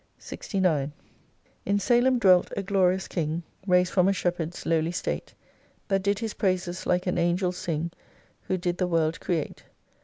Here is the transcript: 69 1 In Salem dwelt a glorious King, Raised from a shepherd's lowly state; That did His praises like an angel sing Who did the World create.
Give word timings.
69 0.17 0.73
1 0.93 0.93
In 1.67 1.77
Salem 1.77 2.17
dwelt 2.17 2.51
a 2.57 2.63
glorious 2.63 3.07
King, 3.07 3.43
Raised 3.67 3.93
from 3.93 4.07
a 4.07 4.13
shepherd's 4.13 4.65
lowly 4.65 4.91
state; 4.91 5.35
That 5.89 6.01
did 6.01 6.17
His 6.17 6.33
praises 6.33 6.87
like 6.87 7.05
an 7.05 7.19
angel 7.19 7.51
sing 7.51 7.91
Who 8.47 8.57
did 8.57 8.79
the 8.79 8.87
World 8.87 9.19
create. 9.19 9.65